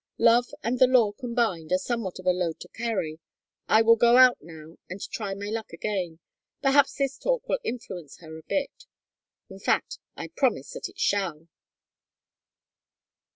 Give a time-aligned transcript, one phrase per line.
[0.17, 3.19] Love and the law combined are somewhat of a load to carry.
[3.69, 6.17] I will go out now and try my luck again.
[6.59, 8.87] Perhaps this talk will influence her a bit.
[9.47, 11.49] In fact I promise that it shall."